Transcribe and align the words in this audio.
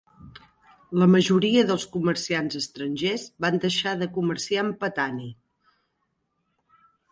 La 1.01 1.07
majoria 1.15 1.65
dels 1.71 1.85
comerciants 1.97 2.57
estrangers 2.61 3.27
van 3.47 3.61
deixar 3.67 3.95
de 4.01 4.09
comerciar 4.17 4.65
amb 4.65 4.83
Patani. 4.87 5.31